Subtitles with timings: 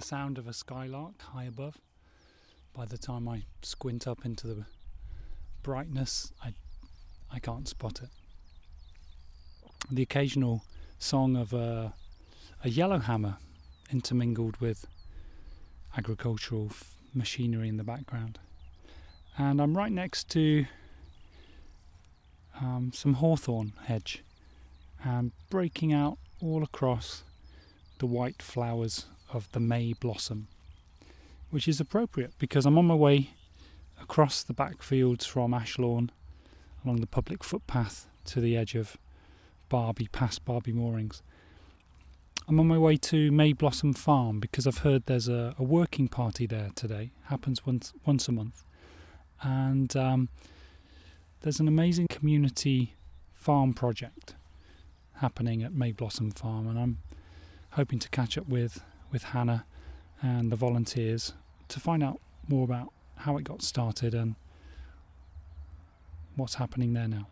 [0.00, 1.76] the sound of a skylark high above.
[2.72, 4.64] By the time I squint up into the
[5.62, 6.54] brightness, I,
[7.30, 8.08] I can't spot it.
[9.90, 10.64] The occasional
[10.98, 11.92] song of a,
[12.64, 13.36] a yellowhammer
[13.92, 14.86] intermingled with
[15.98, 18.38] agricultural f- machinery in the background.
[19.36, 20.64] And I'm right next to
[22.58, 24.24] um, some hawthorn hedge
[25.04, 27.22] and breaking out all across
[27.98, 30.48] the white flowers of the May blossom,
[31.50, 33.30] which is appropriate because I'm on my way
[34.00, 36.10] across the back fields from Ashlawn
[36.84, 38.96] along the public footpath to the edge of
[39.68, 41.22] Barby, past Barby Moorings.
[42.48, 46.08] I'm on my way to May Blossom Farm because I've heard there's a, a working
[46.08, 47.12] party there today.
[47.24, 48.64] Happens once once a month,
[49.42, 50.28] and um,
[51.42, 52.94] there's an amazing community
[53.32, 54.34] farm project
[55.14, 56.98] happening at May Blossom Farm, and I'm
[57.72, 59.64] hoping to catch up with with Hannah
[60.22, 61.32] and the volunteers
[61.68, 64.34] to find out more about how it got started and
[66.36, 67.26] what's happening there now.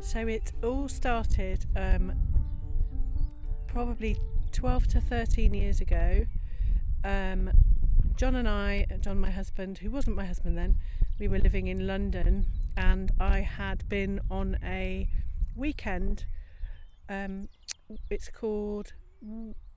[0.00, 2.12] So it all started um,
[3.66, 4.16] probably
[4.52, 6.24] 12 to 13 years ago.
[7.04, 7.50] Um,
[8.16, 10.78] John and I, John, my husband, who wasn't my husband then,
[11.20, 15.06] we were living in London, and I had been on a
[15.54, 16.24] weekend.
[17.10, 17.50] Um,
[18.08, 18.94] it's called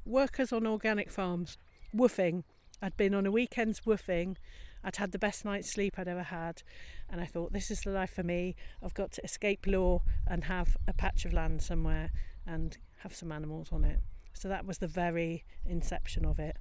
[0.06, 1.58] Workers on Organic Farms,
[1.94, 2.44] woofing.
[2.82, 4.38] I'd been on a weekend's woofing.
[4.86, 6.64] I'd had the best night's sleep I'd ever had,
[7.10, 8.56] and I thought, this is the life for me.
[8.82, 12.12] I've got to escape law and have a patch of land somewhere
[12.48, 14.00] and have some animals on it.
[14.32, 16.56] So that was the very inception of it.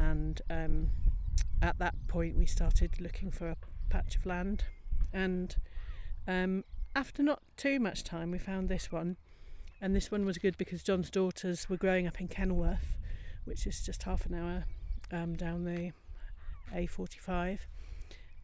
[0.00, 0.90] And um,
[1.60, 3.56] at that point, we started looking for a
[3.90, 4.64] patch of land.
[5.12, 5.54] And
[6.26, 6.64] um,
[6.96, 9.16] after not too much time, we found this one.
[9.80, 12.96] And this one was good because John's daughters were growing up in Kenilworth,
[13.44, 14.64] which is just half an hour
[15.12, 15.92] um, down the
[16.74, 17.60] A45.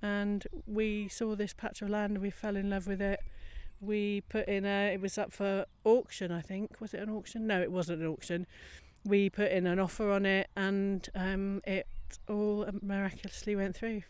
[0.02, 3.20] And we saw this patch of land, we fell in love with it.
[3.80, 6.80] We put in a, it was up for auction, I think.
[6.80, 7.46] Was it an auction?
[7.46, 8.46] No, it wasn't an auction.
[9.06, 11.86] We put in an offer on it and um, it
[12.28, 14.02] all miraculously went through.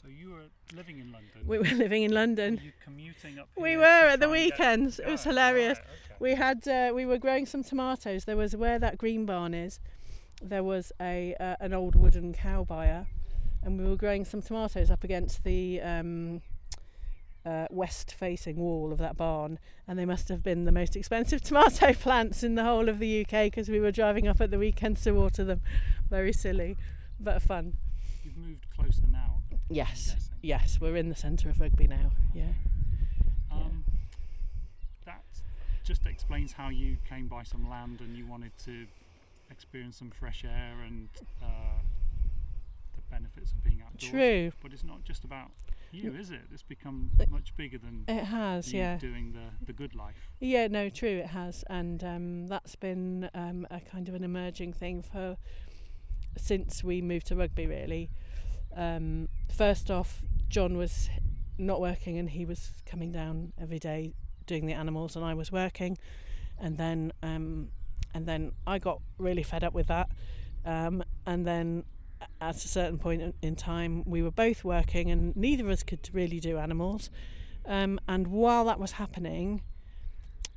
[0.00, 1.40] So you were living in London.
[1.46, 2.56] We were living in London.
[2.56, 3.48] Were you commuting up.
[3.56, 4.98] We were at the and get- weekends.
[4.98, 5.78] It was hilarious.
[5.78, 6.16] right, okay.
[6.18, 8.24] We had uh, we were growing some tomatoes.
[8.24, 9.80] There was where that green barn is.
[10.42, 13.06] There was a uh, an old wooden cow byre,
[13.62, 16.42] and we were growing some tomatoes up against the um,
[17.44, 19.58] uh, west-facing wall of that barn.
[19.86, 23.22] And they must have been the most expensive tomato plants in the whole of the
[23.22, 25.60] UK because we were driving up at the weekends to water them.
[26.08, 26.76] Very silly,
[27.18, 27.76] but fun.
[28.24, 29.40] You've moved closer now.
[29.68, 32.10] Yes, yes, we're in the centre of rugby now.
[32.34, 32.52] Yeah.
[33.50, 33.84] Um,
[35.06, 35.22] That
[35.84, 38.86] just explains how you came by some land and you wanted to
[39.50, 41.08] experience some fresh air and
[41.42, 41.80] uh,
[42.94, 44.10] the benefits of being outdoors.
[44.10, 44.52] True.
[44.62, 45.50] But it's not just about
[45.92, 46.40] you, is it?
[46.52, 48.96] It's become much bigger than It has, yeah.
[48.96, 50.30] doing the, the good life.
[50.40, 54.72] Yeah, no, true, it has, and um, that's been um, a kind of an emerging
[54.72, 55.36] thing for
[56.36, 57.66] since we moved to rugby.
[57.66, 58.10] Really,
[58.76, 61.10] um, first off, John was
[61.58, 64.14] not working, and he was coming down every day
[64.46, 65.98] doing the animals, and I was working,
[66.58, 67.68] and then um,
[68.14, 70.08] and then I got really fed up with that,
[70.64, 71.84] um, and then
[72.42, 76.08] at a certain point in- time, we were both working, and neither of us could
[76.12, 77.10] really do animals.
[77.66, 79.62] Um, and while that was happening,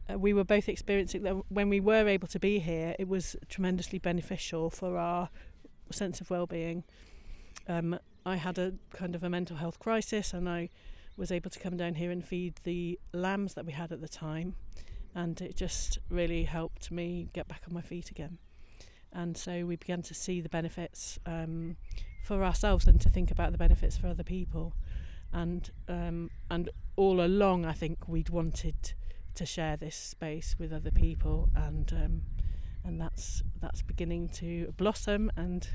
[0.09, 3.35] uh, we were both experiencing that when we were able to be here, it was
[3.49, 5.29] tremendously beneficial for our
[5.91, 6.83] sense of well-being.
[7.67, 10.69] Um, I had a kind of a mental health crisis, and I
[11.17, 14.09] was able to come down here and feed the lambs that we had at the
[14.09, 14.55] time,
[15.13, 18.39] and it just really helped me get back on my feet again.
[19.15, 21.77] And so we began to see the benefits um,
[22.23, 24.73] for ourselves and to think about the benefits for other people.
[25.31, 28.93] And um, and all along, I think we'd wanted
[29.35, 32.21] to share this space with other people, and um,
[32.83, 35.67] and that's that's beginning to blossom and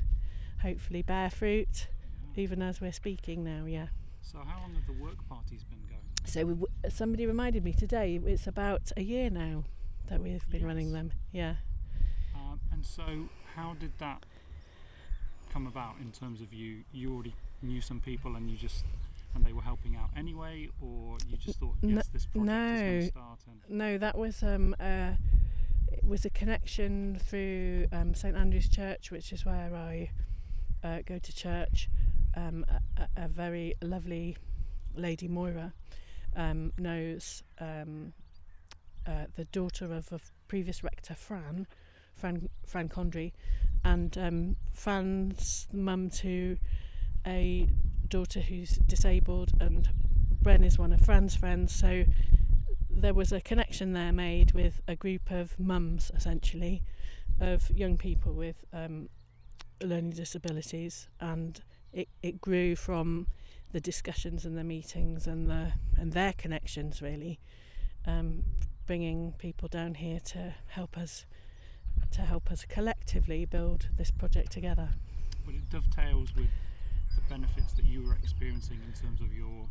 [0.61, 1.87] hopefully bear fruit,
[2.35, 3.65] even as we're speaking now.
[3.65, 3.87] Yeah.
[4.21, 6.01] So how long have the work parties been going?
[6.25, 8.19] So we, w- somebody reminded me today.
[8.25, 9.63] It's about a year now
[10.07, 11.11] that we've been running them.
[11.31, 11.55] Yeah.
[12.81, 14.23] And so how did that
[15.53, 16.77] come about in terms of you?
[16.91, 18.85] You already knew some people and you just
[19.35, 22.45] and they were helping out anyway, or you just thought, yes, this project is going
[22.47, 22.99] no.
[23.01, 25.11] to start and No, that was um, uh,
[25.91, 30.09] it was a connection through um, St Andrew's Church, which is where I
[30.83, 31.87] uh, go to church.
[32.35, 34.37] Um, a, a- a very lovely
[34.95, 35.73] lady, Moira,
[36.35, 38.13] um, knows um,
[39.05, 41.67] uh, the daughter of a previous rector, Fran,
[42.15, 43.33] Fran, Fran Condry,
[43.83, 46.57] and um, Fran's mum to
[47.25, 47.67] a
[48.07, 49.89] daughter who's disabled, and
[50.43, 51.73] Bren is one of Fran's friends.
[51.73, 52.05] So
[52.89, 56.83] there was a connection there made with a group of mums, essentially,
[57.39, 59.09] of young people with um,
[59.81, 61.61] learning disabilities, and
[61.93, 63.27] it, it grew from
[63.71, 67.39] the discussions and the meetings and the and their connections really,
[68.05, 68.43] um,
[68.85, 71.25] bringing people down here to help us
[72.11, 74.89] to help us collectively build this project together.
[75.45, 76.49] But it dovetails with
[77.15, 79.67] the benefits that you were experiencing in terms of your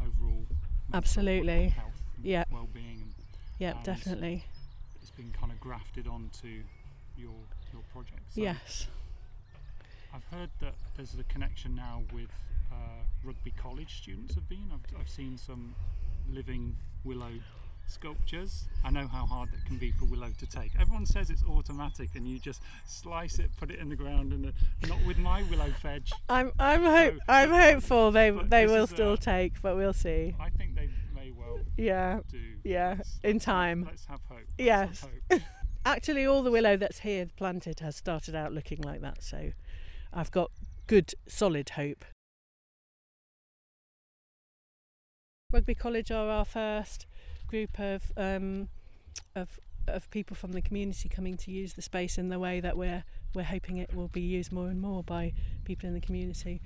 [0.00, 0.46] overall
[0.94, 3.14] absolutely health, yeah, well-being, and
[3.58, 4.44] yeah, definitely.
[5.00, 6.62] It's been kind of grafted onto
[7.16, 7.34] your
[7.72, 8.20] your project.
[8.30, 8.86] So yes.
[10.14, 12.30] I've heard that there's a connection now with
[12.72, 12.76] uh,
[13.22, 14.70] rugby college students have been.
[14.72, 15.74] I've, I've seen some
[16.30, 17.32] living willow
[17.88, 18.64] sculptures.
[18.84, 20.72] I know how hard that can be for willow to take.
[20.80, 24.46] Everyone says it's automatic and you just slice it, put it in the ground, and
[24.46, 24.50] uh,
[24.88, 26.10] not with my willow fedge.
[26.28, 30.34] I'm I'm hope So- I'm hopeful they they will still uh, take, but we'll see.
[30.40, 32.40] I think they may well Yeah, do.
[32.64, 33.84] yeah, Let's- in time.
[33.88, 34.38] Let's have hope.
[34.38, 35.00] Let's Yes.
[35.00, 35.42] have hope.
[35.86, 39.52] Actually, all the willow that's here planted has started out looking like that, so
[40.12, 40.50] I've got
[40.88, 42.04] good, solid hope.
[45.52, 47.06] Rugby College are our first
[47.46, 48.68] group of um,
[49.34, 49.58] of
[49.88, 53.04] of people from the community coming to use the space in the way that we're
[53.34, 55.32] we're hoping it will be used more and more by
[55.64, 56.60] people in the community.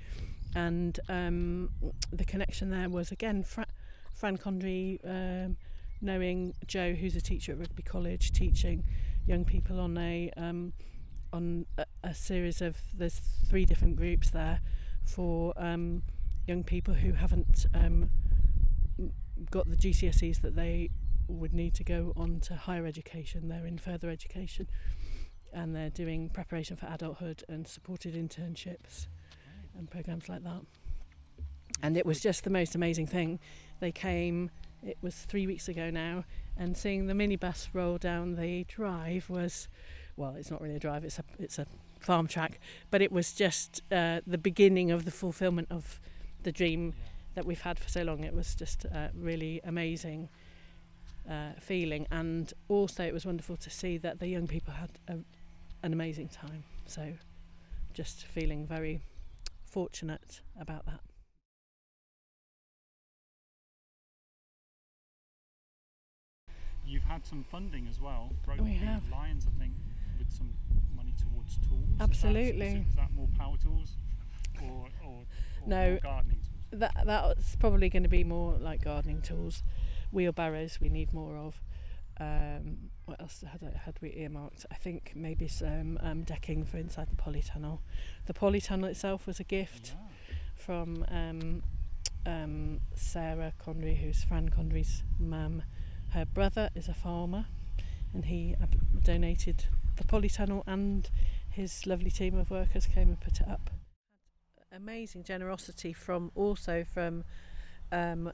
[0.55, 1.69] And um,
[2.11, 3.67] the connection there was again Fra-
[4.13, 5.57] Fran Condry um,
[6.01, 8.83] knowing Joe, who's a teacher at Rugby College, teaching
[9.27, 10.73] young people on a um,
[11.31, 14.59] on a, a series of there's three different groups there
[15.05, 16.03] for um,
[16.47, 18.09] young people who haven't um,
[19.49, 20.89] got the GCSEs that they
[21.27, 23.47] would need to go on to higher education.
[23.47, 24.67] They're in further education
[25.53, 29.07] and they're doing preparation for adulthood and supported internships
[29.77, 30.61] and programs like that.
[31.81, 33.39] And it was just the most amazing thing.
[33.79, 34.51] They came,
[34.83, 36.25] it was three weeks ago now,
[36.57, 39.67] and seeing the minibus roll down the drive was,
[40.15, 41.65] well, it's not really a drive, it's a, it's a
[41.99, 42.59] farm track,
[42.91, 45.99] but it was just uh, the beginning of the fulfillment of
[46.43, 47.10] the dream Yeah.
[47.35, 48.23] That we've had for so long.
[48.23, 50.29] It was just uh, really amazing
[51.29, 55.17] uh, feeling, and also it was wonderful to see that the young people had a,
[55.83, 56.63] an amazing time.
[56.87, 57.13] So,
[57.93, 59.01] just feeling very
[59.65, 60.99] fortunate about that.
[66.85, 68.31] You've had some funding as well.
[68.45, 69.03] Rugby have.
[69.09, 69.73] Lions, I think,
[70.17, 70.51] with some
[70.95, 71.87] money towards tools.
[71.99, 72.69] Absolutely.
[72.69, 73.95] specific- Is that more power tools,
[74.61, 75.97] or or, or No.
[76.01, 76.60] gardening tools?
[76.71, 79.63] That that's probably going to be more like gardening tools,
[80.11, 80.79] wheelbarrows.
[80.79, 81.61] We need more of.
[82.19, 84.65] Um, what else had I, had we earmarked?
[84.71, 87.79] I think maybe some um, decking for inside the polytunnel.
[88.27, 90.35] The polytunnel itself was a gift Yeah.
[90.55, 91.63] from um,
[92.25, 95.63] um, Sarah Condry, who's Fran Condry's mum.
[96.09, 97.45] Her brother is a farmer,
[98.13, 98.55] and he
[99.03, 101.09] donated the polytunnel, and
[101.49, 103.71] his lovely team of workers came and put it up.
[104.73, 107.25] Amazing generosity from also from
[107.91, 108.31] um,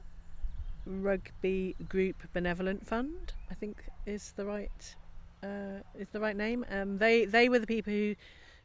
[0.86, 3.32] Rugby Group Benevolent Fund.
[3.50, 4.94] I think is the right
[5.42, 6.64] uh, is the right name.
[6.70, 8.14] Um, they they were the people who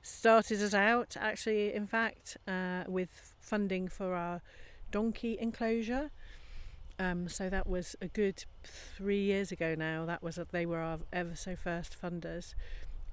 [0.03, 4.41] started us out actually in fact uh, with funding for our
[4.91, 6.11] donkey enclosure
[6.99, 10.99] um, so that was a good three years ago now that was they were our
[11.13, 12.53] ever so first funders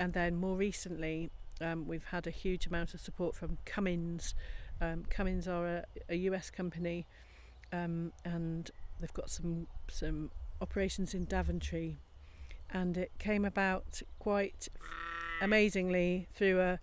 [0.01, 4.35] and then more recently um, we've had a huge amount of support from Cummins
[4.81, 7.07] um, Cummins are a, a US company
[7.73, 11.99] um, and they've got some some operations in Daventry
[12.73, 14.69] and it came about quite
[15.41, 16.79] amazingly through a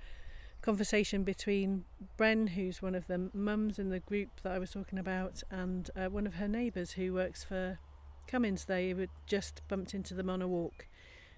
[0.61, 1.85] conversation between
[2.17, 5.89] Bren, who's one of the mums in the group that I was talking about, and
[5.95, 7.79] uh, one of her neighbours who works for
[8.27, 8.65] Cummins.
[8.65, 10.87] They were just bumped into them on a walk,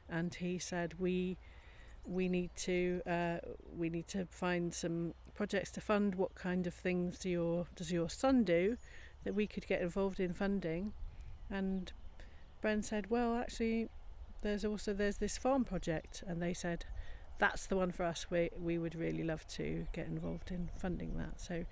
[0.09, 1.37] and he said, "We
[2.09, 3.37] we need to uh,
[3.77, 6.15] we need to find some projects to fund.
[6.15, 8.77] What kind of things do your does your son do
[9.23, 10.93] that we could get involved in funding?"
[11.49, 11.91] And
[12.63, 13.89] Bren said, "Well, actually."
[14.41, 16.85] There's also there's this farm project, and they said,
[17.39, 18.27] that's the one for us.
[18.29, 21.39] We we would really love to get involved in funding that.
[21.39, 21.65] So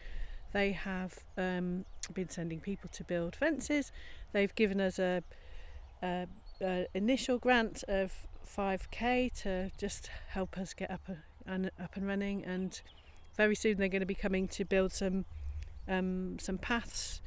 [0.54, 3.92] they have um, been sending people to build fences.
[4.32, 5.24] They've given us a,
[6.02, 6.28] a,
[6.62, 8.14] a initial grant of
[8.48, 11.10] 5k to just help us get up
[11.46, 12.44] and up and running.
[12.44, 12.80] And
[13.36, 15.26] very soon they're going to be coming to build some
[15.88, 17.22] um, some paths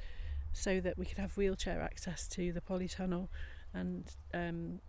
[0.53, 3.29] so that we could have wheelchair access to the polytunnel
[3.73, 4.81] and um,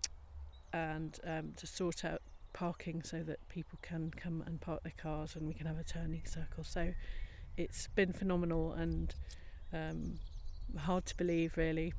[0.73, 2.21] and um, to sort out
[2.53, 5.83] parking so that people can come and park their cars and we can have a
[5.83, 6.63] turning circle.
[6.63, 6.93] So
[7.57, 9.13] it's been phenomenal and
[9.73, 10.19] um,
[10.77, 11.93] hard to believe, really.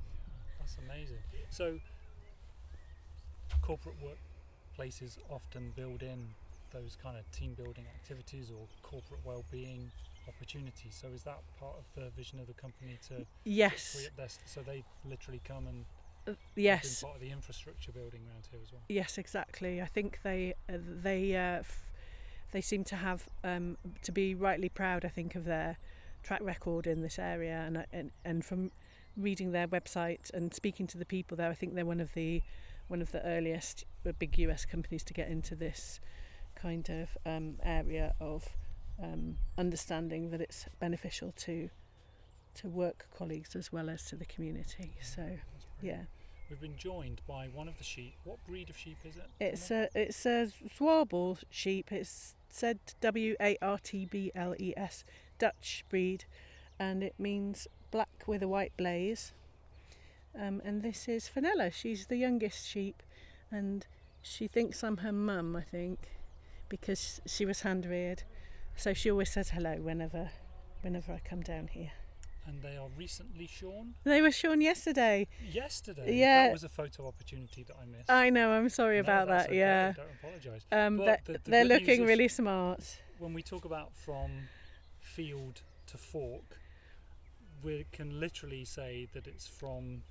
[0.58, 1.18] That's amazing.
[1.50, 1.78] So,
[3.62, 6.28] corporate workplaces often build in
[6.72, 9.90] those kind of team building activities or corporate well-being
[10.28, 10.98] opportunities.
[11.00, 14.84] So, is that part of the vision of the company to Yes, their so they
[15.08, 15.84] literally come and
[16.28, 18.82] uh, yes, part of the infrastructure building around here as well?
[18.88, 19.82] yes, exactly.
[19.82, 21.90] I think they uh, they uh, f-
[22.52, 25.04] they seem to have um, to be rightly proud.
[25.04, 25.78] I think of their
[26.22, 28.70] track record in this area, and and and from
[29.16, 32.42] reading their website and speaking to the people there, I think they're one of the
[32.92, 33.86] one of the earliest
[34.18, 35.98] big US companies to get into this
[36.54, 38.46] kind of um, area of
[39.02, 41.70] um, understanding that it's beneficial to
[42.54, 44.92] to work colleagues as well as to the community.
[45.00, 45.26] So
[45.80, 46.02] yeah.
[46.50, 48.12] We've been joined by one of the sheep.
[48.24, 49.26] What breed of sheep is it?
[49.40, 51.90] It's a it's a Zwartbles sheep.
[51.90, 55.02] It's said W A R T B L E S,
[55.38, 56.26] Dutch breed,
[56.78, 59.32] and it means black with a white blaze.
[60.38, 61.70] Um, and this is Fenella.
[61.70, 63.02] She's the youngest sheep,
[63.50, 63.86] and
[64.22, 65.56] she thinks I'm her mum.
[65.56, 65.98] I think
[66.68, 68.22] because she was hand reared,
[68.76, 70.30] so she always says hello whenever
[70.80, 71.92] whenever I come down here.
[72.44, 73.94] and they are recently shorn.
[74.02, 75.28] They were shorn yesterday.
[75.52, 76.46] Yesterday, Yeah.
[76.48, 78.10] that was a photo opportunity that I missed.
[78.10, 78.50] I know.
[78.50, 79.46] I'm sorry No, about that.
[79.46, 79.92] okay, Yeah.
[79.92, 80.66] Don't apologise.
[80.72, 82.98] Um, But they're, the- the they're looking really smart.
[83.20, 84.48] When we talk about from
[84.98, 86.58] field to fork,
[87.62, 90.02] we can literally say that it's from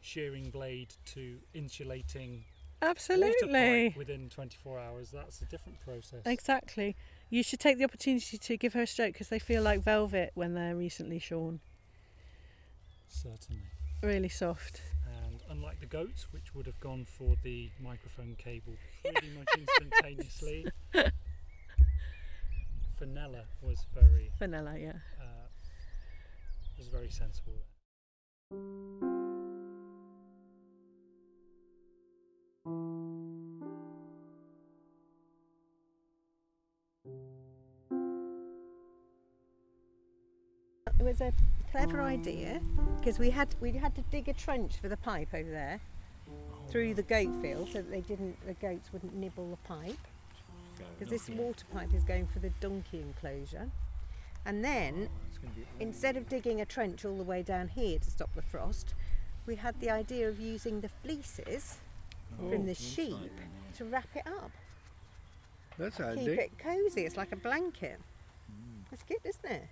[0.00, 2.44] shearing blade to insulating
[2.82, 3.90] Absolutely.
[3.90, 5.10] pipe within 24 hours.
[5.10, 6.20] That's a different process.
[6.24, 6.96] Exactly.
[7.28, 10.32] You should take the opportunity to give her a stroke because they feel like velvet
[10.34, 11.60] when they're recently shorn.
[13.08, 13.62] Certainly.
[14.02, 14.80] Really soft.
[15.26, 18.72] And unlike the goats, which would have gone for the microphone cable
[19.04, 20.66] pretty much instantaneously,
[22.98, 24.92] Fenella was very Vanilla, yeah.
[25.20, 25.48] uh,
[26.78, 27.52] was very sensible.
[28.50, 29.19] There.
[41.20, 42.60] Was a clever idea
[42.98, 45.80] because we had we had to dig a trench for the pipe over there
[46.68, 49.98] through the goat field so that they didn't the goats wouldn't nibble the pipe
[50.98, 53.68] because this water pipe is going for the donkey enclosure.
[54.46, 55.08] And then
[55.78, 58.94] instead of digging a trench all the way down here to stop the frost,
[59.46, 61.76] we had the idea of using the fleeces
[62.38, 63.32] from the sheep
[63.76, 64.50] to wrap it up.
[65.78, 67.02] That's Keep it cosy.
[67.02, 67.98] It's like a blanket.
[68.90, 69.68] It's good, isn't it?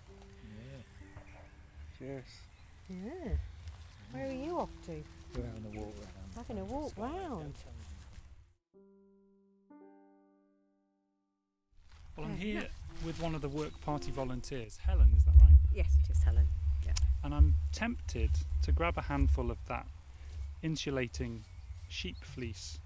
[2.01, 2.25] Yes.
[2.89, 3.33] Yeah.
[4.13, 4.93] Where are you off to?
[5.37, 6.35] We're having a walk around.
[6.37, 7.55] Having a walk round.
[12.17, 12.37] Well, I'm Yeah.
[12.39, 12.69] here
[13.05, 15.53] with one of the work party volunteers, Helen, is that right?
[15.73, 16.49] Yes, it is, Helen.
[16.85, 16.93] Yeah.
[17.23, 18.31] And I'm tempted
[18.63, 19.87] to grab a handful of that
[20.63, 21.45] insulating
[21.89, 22.79] sheep fleece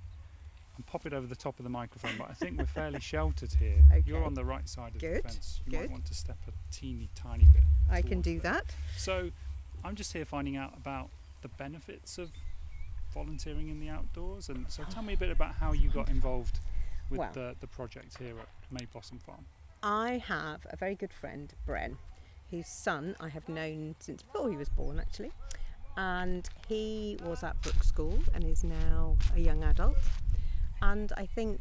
[0.77, 3.53] and pop it over the top of the microphone, but I think we're fairly sheltered
[3.53, 3.83] here.
[3.91, 4.03] Okay.
[4.07, 5.61] You're on the right side of Good, the fence.
[5.67, 5.81] You good.
[5.81, 7.52] might want to step a teeny tiny bit.
[7.91, 8.53] I can do there.
[8.53, 8.65] that.
[8.97, 9.31] So
[9.85, 11.11] I'm just here finding out about
[11.43, 12.31] the benefits of
[13.13, 14.49] volunteering in the outdoors.
[14.49, 16.61] And so tell me a bit about how you got involved
[17.11, 19.45] with Well- the, the project here at May Blossom Farm.
[19.83, 21.97] I have a very good friend, Bren,
[22.51, 25.33] whose son I have known since before he was born, actually.
[25.97, 29.99] And he was at Brook School and is now a young adult.
[30.81, 31.61] And I think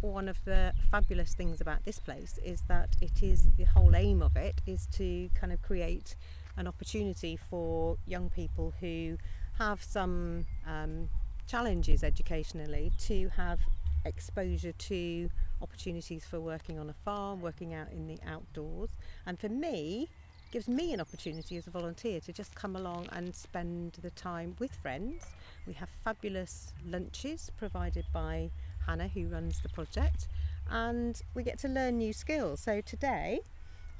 [0.00, 4.22] one of the fabulous things about this place is that it is the whole aim
[4.22, 6.14] of it is to kind of create
[6.56, 9.16] an opportunity for young people who
[9.58, 11.08] have some um,
[11.46, 13.58] challenges educationally to have
[14.04, 15.28] exposure to
[15.60, 18.90] opportunities for working on a farm, working out in the outdoors,
[19.26, 20.08] and for me,
[20.50, 24.56] gives me an opportunity as a volunteer to just come along and spend the time
[24.58, 25.26] with friends.
[25.66, 28.50] We have fabulous lunches provided by
[28.88, 30.28] Hannah, who runs the project,
[30.70, 32.60] and we get to learn new skills.
[32.60, 33.40] So today,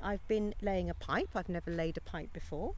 [0.02, 1.28] I've been laying a pipe.
[1.34, 2.74] I've never laid a pipe before.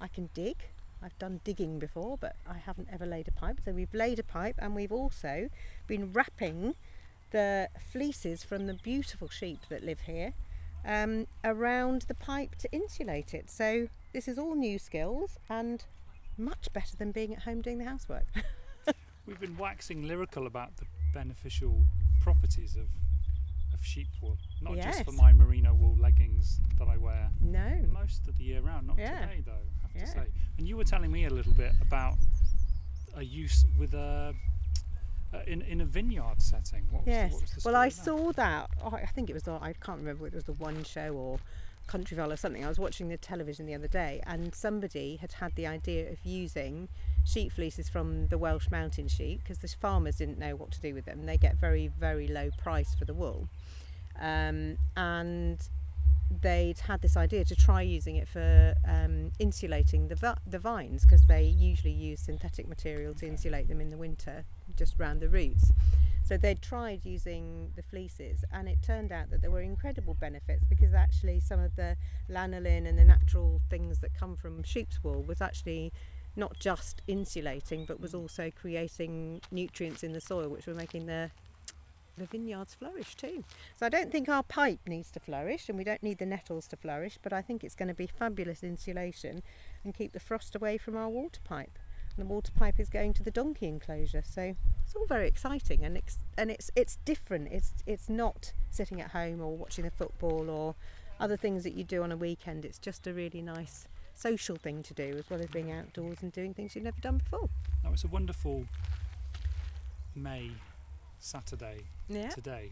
[0.00, 0.56] I can dig.
[1.02, 3.60] I've done digging before, but I haven't ever laid a pipe.
[3.64, 5.50] So we've laid a pipe, and we've also
[5.86, 6.74] been wrapping
[7.30, 10.34] the fleeces from the beautiful sheep that live here
[10.84, 13.50] um, around the pipe to insulate it.
[13.50, 15.84] So this is all new skills and
[16.36, 18.26] much better than being at home doing the housework.
[19.26, 21.84] We've been waxing lyrical about the beneficial
[22.20, 22.88] properties of,
[23.74, 27.84] of sheep wool, not just for my merino wool leggings that I wear No.
[27.92, 28.86] most of the year round.
[28.86, 29.20] Not Yeah.
[29.26, 30.00] today though, I have Yeah.
[30.04, 30.26] to say.
[30.58, 32.16] And you were telling me a little bit about
[33.14, 34.34] a use with a.
[35.34, 36.86] Uh, in, in a vineyard setting.
[36.90, 37.32] What was Yes.
[37.32, 38.68] what was the Well, I saw that.
[38.82, 39.48] Oh, I think it was.
[39.48, 40.26] on- I can't remember.
[40.26, 41.38] It was the one show or
[41.88, 42.62] Countryfile or something.
[42.62, 46.18] I was watching the television the other day, and somebody had had the idea of
[46.26, 46.90] using
[47.24, 50.94] sheep fleeces from the Welsh mountain sheep because the farmers didn't know what to do
[50.94, 51.26] with them.
[51.26, 53.48] They get very, very low price for the wool,
[54.20, 55.60] um, and
[56.40, 61.02] they'd had this idea to try using it for um, insulating the, vi- the vines
[61.02, 64.44] because they usually use synthetic material to insulate them in the winter
[64.76, 65.72] just round the roots.
[66.24, 70.64] So they'd tried using the fleeces, and it turned out that there were incredible benefits
[70.64, 71.96] because actually some of the
[72.30, 75.92] lanolin and the natural things that come from sheep's wool was actually
[76.36, 78.20] not just insulating but was mm.
[78.20, 81.30] also creating nutrients in the soil which were making the
[82.18, 83.44] the vineyards flourish too.
[83.76, 86.66] So I don't think our pipe needs to flourish and we don't need the nettles
[86.68, 89.42] to flourish, but I think it's going to be fabulous insulation
[89.84, 91.78] and keep the frost away from our water pipe.
[92.14, 95.82] And the water pipe is going to the donkey enclosure, so it's all very exciting
[95.82, 97.48] and it's and it's it's different.
[97.50, 100.74] It's it's not sitting at home or watching the football or
[101.18, 102.66] other things that you do on a weekend.
[102.66, 103.88] It's just a really nice
[104.22, 107.18] social thing to do as well as being outdoors and doing things you've never done
[107.18, 107.48] before.
[107.82, 108.64] That was a wonderful
[110.14, 110.52] May
[111.18, 112.28] Saturday Yeah.
[112.30, 112.70] today.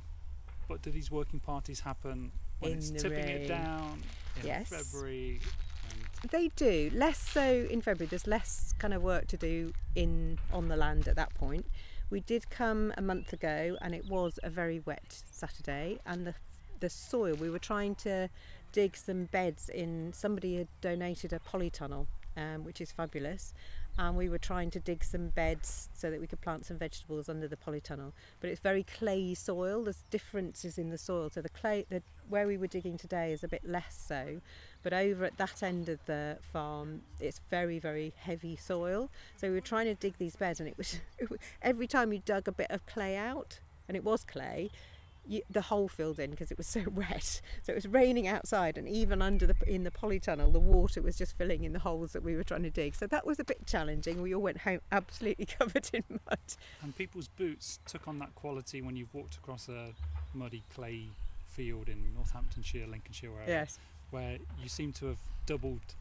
[0.69, 2.30] But do these working parties happen
[2.61, 3.28] when In it's tipping rain.
[3.42, 4.02] it down
[4.38, 4.69] in Yes.
[4.69, 5.40] February?
[6.30, 8.09] They do less so in February.
[8.09, 11.66] There's less kind of work to do in on the land at that point.
[12.11, 16.35] We did come a month ago, and it was a very wet Saturday, and the
[16.80, 17.34] the soil.
[17.34, 18.28] We were trying to
[18.72, 20.12] dig some beds in.
[20.12, 23.54] Somebody had donated a polytunnel, um, which is fabulous,
[23.99, 27.28] and we were trying to dig some beds so that we could plant some vegetables
[27.28, 28.12] under the polytunnel.
[28.40, 29.84] But it's very clayey soil.
[29.84, 31.30] There's differences in the soil.
[31.30, 34.40] So the clay, the where we were digging today is a bit less so,
[34.84, 39.10] but over at that end of the farm, it's very very heavy soil.
[39.36, 41.00] So we were trying to dig these beds, and it was,
[41.62, 44.71] every time you dug a bit of clay out, and it was clay.
[45.30, 47.40] You, the hole filled in because it was so wet.
[47.62, 51.16] So it was raining outside, and even under the in the polytunnel, the water was
[51.16, 52.97] just filling in the holes that we were trying to dig.
[52.97, 54.23] So that was a bit challenging.
[54.23, 56.38] We all went home absolutely covered in mud.
[56.82, 59.90] and people's boots took on that quality when you've walked across a
[60.34, 61.04] muddy clay
[61.47, 63.78] field in Northamptonshire, Lincolnshire, wherever, Yes,
[64.10, 65.95] where you seem to have doubled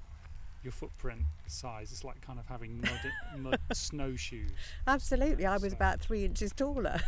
[0.64, 1.92] your footprint size.
[1.92, 4.50] It's like kind of having mud, mud snowshoes.
[4.88, 5.46] absolutely.
[5.46, 7.00] I was So- about three inches taller,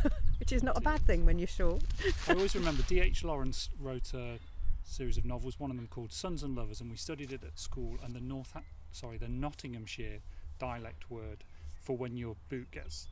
[0.41, 1.83] which is not a bad thing when you're short.
[2.27, 3.23] I always remember D.H.
[3.23, 4.39] Lawrence wrote a
[4.83, 7.59] series of novels, one of them called Sons and Lovers, and we studied it at
[7.59, 7.97] school.
[8.03, 8.51] And the North,
[8.91, 10.17] sorry, the Nottinghamshire
[10.57, 11.43] dialect word
[11.79, 13.07] for when your boot gets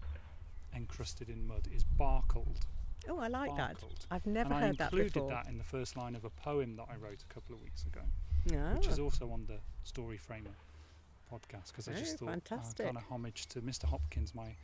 [0.75, 2.61] encrusted in mud is barkled.
[3.07, 3.75] Oh, I like that.
[4.09, 4.99] I've never and heard that before.
[4.99, 7.53] I included that in the first line of a poem that I wrote a couple
[7.55, 8.01] of weeks ago,
[8.51, 8.73] No.
[8.75, 10.49] which is also on the Story Framer
[11.31, 12.87] podcast because I Oh, just thought fantastic.
[12.87, 13.83] uh, kind of homage to Mr.
[13.85, 14.55] Hopkins, my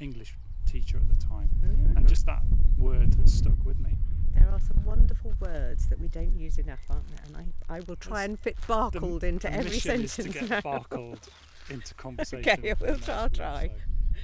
[0.00, 0.34] English
[0.68, 1.96] teacher at the time, Mm.
[1.96, 2.42] and just that
[2.76, 3.96] word stuck with me.
[4.34, 7.20] There are some wonderful words that we don't use enough, aren't there?
[7.26, 7.36] And
[7.68, 10.18] I, I will try There's and fit The- barkled into the every sentence.
[10.18, 10.60] is to get now.
[10.60, 11.28] barkled
[11.70, 12.50] into conversation.
[12.50, 13.68] Okay, we'll try- I'll try.
[13.68, 13.74] so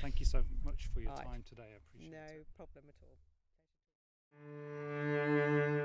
[0.02, 1.24] thank you so much for your Right.
[1.24, 1.62] time today.
[1.72, 2.38] I appreciate No it.
[2.38, 2.94] No problem at
[5.80, 5.83] all.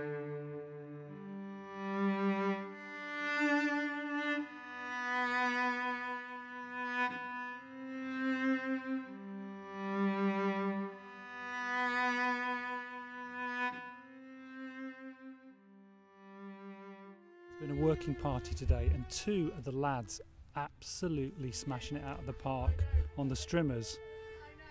[18.00, 20.22] Working party today, and two of the lads
[20.56, 22.82] absolutely smashing it out of the park
[23.18, 23.98] on the strimmers.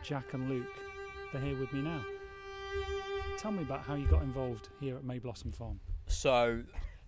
[0.02, 0.64] Jack and Luke,
[1.30, 2.02] they're here with me now.
[3.36, 5.78] Tell me about how you got involved here at May Blossom Farm.
[6.06, 6.62] So,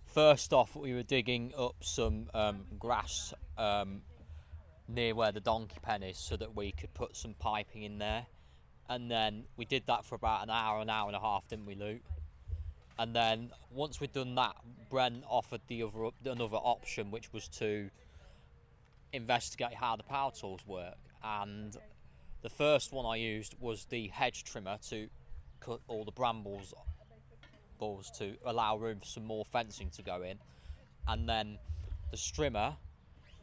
[0.05, 4.03] first off, we were digging up some um, grass um,
[4.87, 8.27] near where the donkey pen is so that we could put some piping in there.
[8.89, 11.65] And then we did that for about an hour, an hour and a half, didn't
[11.65, 12.03] we, Luke?
[12.99, 14.57] And then once we'd done that,
[14.91, 17.89] Bren offered the other another option, which was to
[19.13, 20.97] investigate how the power tools work.
[21.23, 21.75] And
[22.41, 25.07] the first one I used was the hedge trimmer to
[25.59, 26.73] cut all the brambles
[27.77, 30.37] balls to allow room for some more fencing to go in.
[31.07, 31.57] And then
[32.11, 32.75] the strimmer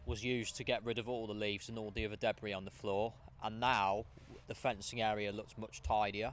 [0.07, 2.65] was used to get rid of all the leaves and all the other debris on
[2.65, 3.13] the floor.
[3.43, 4.05] And now
[4.47, 6.33] the fencing area looks much tidier.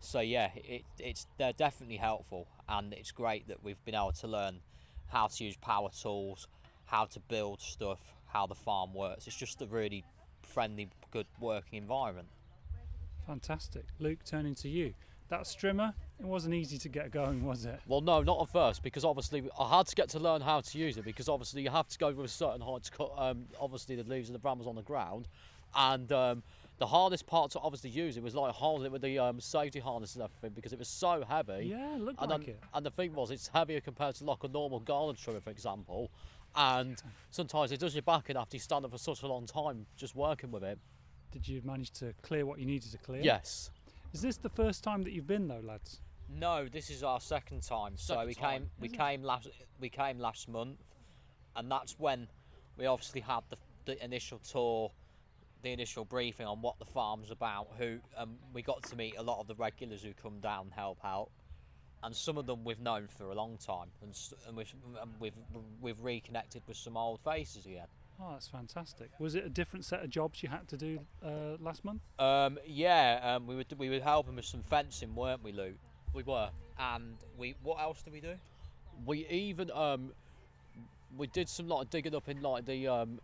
[0.00, 4.26] So yeah, it, it's they're definitely helpful, and it's great that we've been able to
[4.26, 4.60] learn
[5.08, 6.48] how to use power tools,
[6.86, 9.26] how to build stuff, how the farm works.
[9.26, 10.04] It's just a really
[10.42, 12.28] friendly, good working environment.
[13.26, 13.84] Fantastic.
[13.98, 14.94] Luke, turning to you.
[15.28, 17.80] That strimmer, It wasn't easy to get going, was it?
[17.88, 20.78] Well, no, not at first, because obviously I had to get to learn how to
[20.78, 21.04] use it.
[21.04, 24.04] Because obviously you have to go with a certain height to cut, um, obviously the
[24.04, 25.26] leaves and the brambles on the ground,
[25.74, 26.42] and um,
[26.78, 29.80] the hardest part to obviously use it was like holding it with the um, safety
[29.80, 31.66] harness and everything because it was so heavy.
[31.70, 32.60] Yeah, it looked and, like then- it.
[32.74, 36.10] and the thing was, it's heavier compared to like a normal garland trimmer, for example.
[36.54, 39.46] And sometimes it does your back in after you stand up for such a long
[39.46, 40.78] time just working with it.
[41.30, 43.22] Did you manage to clear what you needed to clear?
[43.22, 43.70] Yes.
[44.14, 46.00] Is this the first time that you've been though, lads?
[46.28, 47.92] No, this is our second time.
[47.96, 48.62] so we time.
[48.62, 48.92] came we it?
[48.96, 49.48] came last
[49.80, 50.78] we came last month,
[51.54, 52.26] and that's when
[52.78, 54.90] we obviously had the, the initial tour,
[55.66, 57.68] the initial briefing on what the farm's about.
[57.78, 60.72] Who um, we got to meet a lot of the regulars who come down and
[60.72, 61.30] help out,
[62.02, 65.34] and some of them we've known for a long time, and, and we've and we've
[65.80, 67.86] we've reconnected with some old faces again.
[68.20, 69.10] Oh, that's fantastic.
[69.18, 72.00] Was it a different set of jobs you had to do uh, last month?
[72.18, 75.74] Um, yeah, um, we were we were helping with some fencing, weren't we, Lou?
[76.14, 76.50] We were.
[76.78, 78.34] And we what else did we do?
[79.04, 80.12] We even um,
[81.16, 83.20] we did some like digging up in like the um,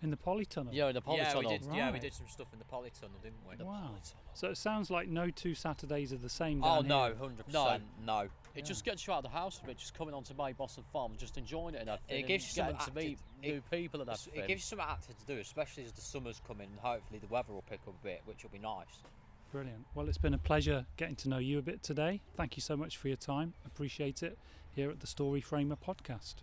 [0.00, 0.68] In the polytunnel?
[0.70, 1.48] yeah, in the yeah, we polytunnel.
[1.48, 1.62] did.
[1.74, 3.64] Yeah, we did some stuff in the polytunnel, didn't we?
[3.64, 3.90] Wow.
[4.34, 6.62] So it sounds like no two Saturdays are the same.
[6.62, 8.20] Oh no, hundred percent, no.
[8.20, 8.20] no.
[8.54, 8.62] It Yeah.
[8.64, 11.12] just gets you out of the house a bit, just coming onto May Blossom Farm,
[11.18, 12.24] just enjoying it and everything.
[12.24, 14.44] It gives you and some getting to meet active- new people and It's- everything.
[14.44, 16.68] It gives you some active to do, especially as the summer's coming.
[16.70, 19.02] and Hopefully, the weather will pick up a bit, which will be nice.
[19.50, 19.84] Brilliant.
[19.96, 22.20] Well, it's been a pleasure getting to know you a bit today.
[22.36, 23.54] Thank you so much for your time.
[23.66, 24.38] Appreciate it
[24.76, 26.36] here at the Story Framer podcast.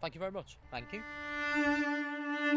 [0.00, 0.56] Thank you very much.
[0.70, 1.02] Thank you.
[2.44, 2.48] I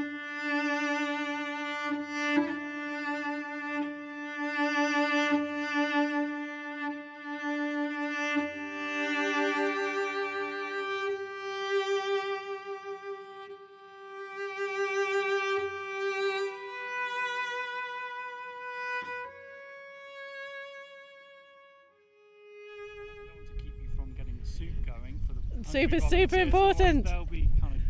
[23.27, 26.03] don't want to keep you from getting the soup going for the hungry Soup is
[26.05, 27.05] super important.
[27.05, 27.81] They'll be kind of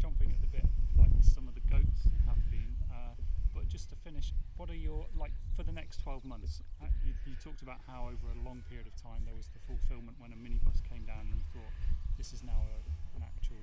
[0.00, 0.64] chomping at the bit,
[0.98, 2.74] like some of the goats have been.
[2.90, 3.14] Uh,
[3.54, 6.60] but just to finish, what are your like for the next 12 months?
[6.80, 9.58] Uh, you, you talked about how over a long period of time there was the
[9.64, 11.72] fulfilment when a minibus came down and you thought
[12.18, 12.76] this is now a,
[13.16, 13.56] an actual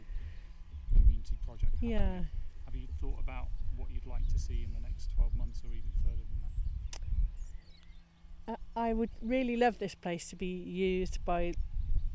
[0.93, 1.73] community project.
[1.73, 2.25] happening." Yeah.
[2.65, 5.69] Have you thought about what you'd like to see in the next 12 months or
[5.69, 6.53] even further than that?
[8.75, 11.53] I I would really love this place to be used by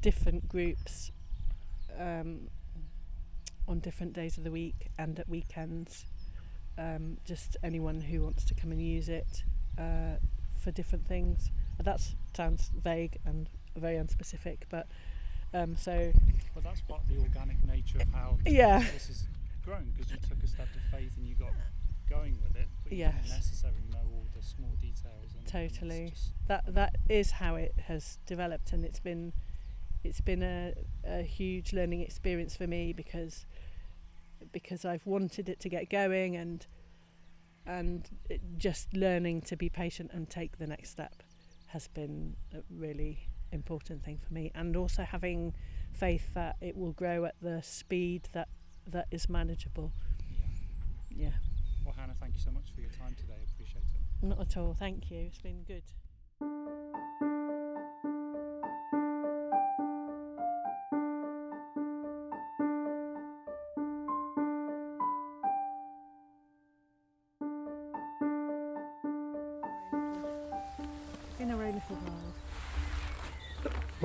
[0.00, 1.12] different groups
[1.98, 2.48] um,
[3.68, 6.06] on different days of the week and at weekends.
[6.76, 9.44] Um, just anyone who wants to come and use it
[9.78, 10.16] uh,
[10.60, 11.50] for different things.
[11.82, 12.00] That
[12.36, 14.86] sounds vague and very unspecific, but
[15.52, 16.12] um, so
[16.54, 19.28] But that's part of the organic nature of how yeah, this is
[19.64, 21.52] grown because you took a step of faith and you got
[22.08, 23.14] going with it, but you Yes.
[23.14, 25.34] didn't necessarily know all the small details.
[25.36, 26.12] And, Totally.
[26.48, 29.32] that that is how it has developed, and it's been
[30.02, 33.46] it's been a, a huge learning experience for me because
[34.52, 36.66] because I've wanted it to get going and
[37.66, 38.08] and
[38.56, 41.22] just learning to be patient and take the next step
[41.68, 45.54] has been a really important thing for me and also having
[45.92, 48.48] faith that it will grow at the speed that
[48.86, 49.92] that is manageable
[50.30, 51.26] yeah.
[51.26, 51.30] yeah
[51.84, 53.34] Well, Hannah, thank you so much for your time today.
[53.40, 54.26] I appreciate it.
[54.26, 55.82] not at all thank you it's been good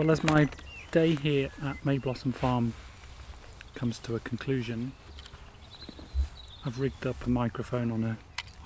[0.10, 0.50] Well, as my
[0.90, 2.74] day here at May Blossom Farm
[3.76, 4.94] comes to a conclusion,
[6.66, 8.18] I've rigged up a microphone on a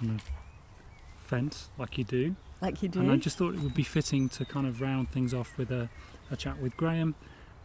[0.01, 3.01] on a fence like you do, Like you do.
[3.01, 5.69] and I just thought it would be fitting to kind of round things off with
[5.69, 5.89] a,
[6.31, 7.13] a chat with Graham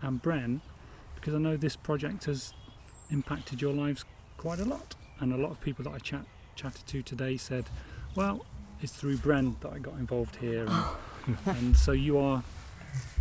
[0.02, 0.60] and Bren,
[1.14, 2.54] because I know this project has
[3.10, 4.04] impacted your lives
[4.38, 6.24] quite a lot, and a lot of people that I chat
[6.56, 7.66] chatted to today said,
[8.16, 8.44] "Well,
[8.82, 12.42] it's through Bren that I got involved here," and, and so you are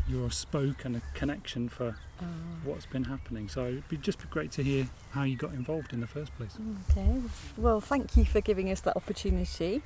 [0.07, 2.25] you're a spoke and a connection for Oh,
[2.63, 3.47] what's been happening.
[3.47, 6.35] So it'd be just be great to hear how you got involved in the first
[6.35, 6.57] place.
[6.89, 7.21] Okay,
[7.57, 9.83] well, thank you for giving us that opportunity.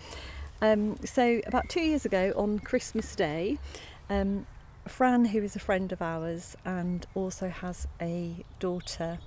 [0.62, 3.58] Um, so, about two years ago on Christmas Day,
[4.10, 4.46] um,
[4.88, 9.20] Fran, who is a friend of ours and also has a daughter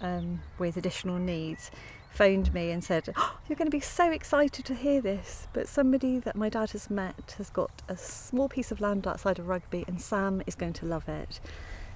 [0.00, 1.70] um, with additional needs,
[2.12, 5.66] phoned me and said, oh, You're going to be so excited to hear this, but
[5.66, 9.48] somebody that my dad has met has got a small piece of land outside of
[9.48, 11.40] Rugby, and Sam is going to love it.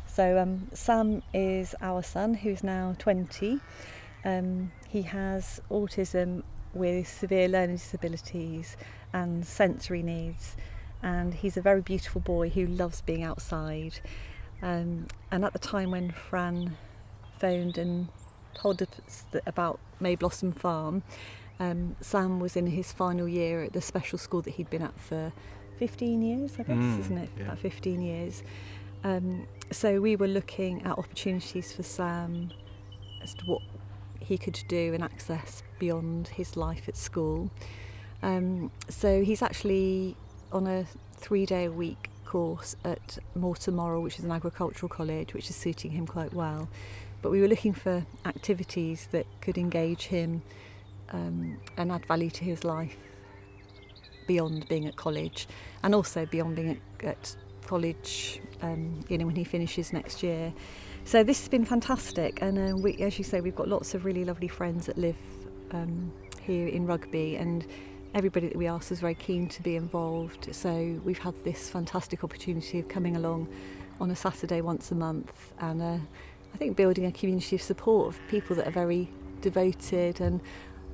[0.07, 3.61] So, um, Sam is our son who's now 20.
[4.25, 8.77] Um, he has autism with severe learning disabilities
[9.13, 10.57] and sensory needs,
[11.03, 14.01] and he's a very beautiful boy who loves being outside.
[14.63, 16.77] Um, and at the time when Fran
[17.39, 18.09] phoned and
[18.57, 21.03] told us about May Blossom Farm,
[21.61, 24.99] um, Sam was in his final year at the special school that he'd been at
[24.99, 25.33] for
[25.79, 27.31] 15 years, I guess, Mm, isn't it?
[27.37, 27.45] yeah.
[27.45, 28.43] About 15 years.
[29.05, 32.51] Um, so we were looking at opportunities for Sam
[33.23, 33.63] as to what
[34.21, 37.51] he could do and access beyond his life at school.
[38.23, 40.17] Um, so he's actually
[40.53, 45.49] on a three day a week course at Moulton which is an agricultural college, which
[45.49, 46.69] is suiting him quite well.
[47.23, 50.43] But we were looking for activities that could engage him
[51.11, 52.97] um, and add value to his life
[54.27, 55.47] beyond being at college
[55.83, 57.37] and also beyond being at, at
[57.67, 60.53] college, um, you know, when he finishes next year.
[61.05, 64.05] So this has been fantastic, and uh, we, as you say, we've got lots of
[64.05, 65.17] really lovely friends that live
[65.71, 67.65] um, here in Rugby, and
[68.17, 70.49] everybody that we asked was very keen to be involved.
[70.55, 73.47] So we've had this fantastic opportunity of coming along
[74.01, 75.99] on a Saturday once a month, and uh,
[76.55, 79.11] I think building a community of support of people that are very
[79.43, 80.41] devoted and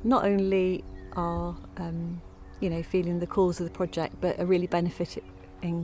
[0.02, 0.82] not only
[1.12, 2.20] are um,
[2.58, 5.22] you know feeling the cause of the project, but are really benefiting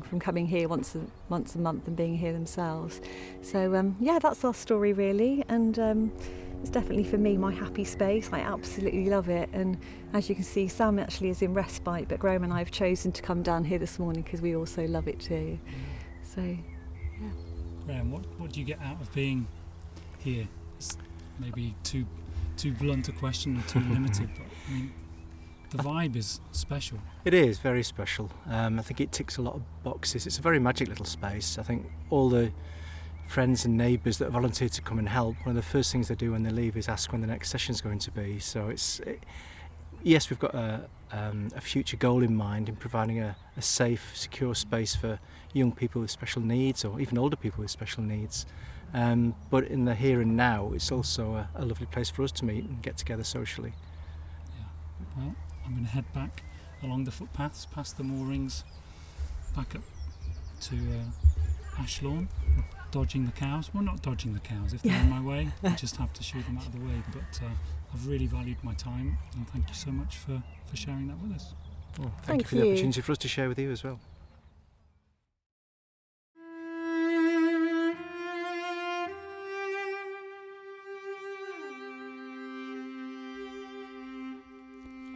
[0.02, 3.00] from coming here once a, once a month and being here themselves.
[3.42, 6.12] So um, yeah, that's our story really, and um,
[6.60, 8.30] it's definitely for me my happy space.
[8.32, 9.78] I absolutely love it, and
[10.12, 13.12] as you can see, Sam actually is in respite, but Graham and I have chosen
[13.12, 15.58] to come down here this morning because we also love it too.
[16.22, 17.28] So yeah.
[17.86, 19.46] Graham, what, what do you get out of being
[20.18, 20.46] here?
[20.76, 20.96] It's
[21.38, 22.06] maybe too
[22.56, 24.92] too blunt a question or too limited, but I mean,
[25.70, 26.98] the vibe is special.
[27.24, 28.30] It is very special.
[28.48, 30.26] Um, I think it ticks a lot of boxes.
[30.26, 31.58] It's a very magic little space.
[31.58, 32.50] I think all the
[33.28, 36.14] friends and neighbours that volunteer to come and help, one of the first things they
[36.14, 38.38] do when they leave is ask when the next session's going to be.
[38.38, 39.22] So it's it,
[40.02, 44.12] yes, we've got a, um, a future goal in mind in providing a, a safe,
[44.14, 45.20] secure space for
[45.52, 48.46] young people with special needs or even older people with special needs.
[48.94, 52.32] Um, but in the here and now, it's also a, a lovely place for us
[52.32, 53.74] to meet and get together socially.
[55.16, 55.34] Well,
[55.66, 56.42] I'm going to head back
[56.82, 58.64] along the footpaths, past the moorings,
[59.54, 59.82] back up
[60.62, 62.28] to uh, Ashlawn,
[62.90, 63.70] dodging the cows.
[63.72, 64.72] Well, not dodging the cows.
[64.72, 67.02] If they're in my way, I just have to shoot them out of the way.
[67.12, 67.48] But uh,
[67.92, 71.32] I've really valued my time, and thank you so much for, for sharing that with
[71.32, 71.54] us.
[71.98, 73.98] Well, thank, Thank you for the opportunity for us to share with you as well.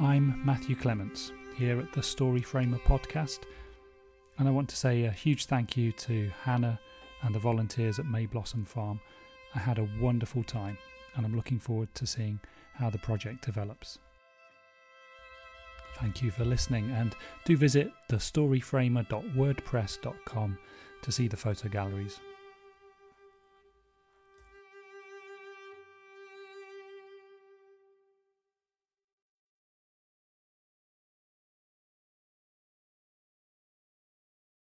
[0.00, 3.40] I'm Matthew Clements here at the Story Framer podcast,
[4.38, 6.80] and I want to say a huge thank you to Hannah
[7.22, 9.00] and the volunteers at May Blossom Farm.
[9.54, 10.78] I had a wonderful time,
[11.14, 12.40] and I'm looking forward to seeing
[12.74, 13.98] how the project develops.
[15.96, 20.58] Thank you for listening, and do visit thestoryframer.wordpress.com
[21.02, 22.20] to see the photo galleries.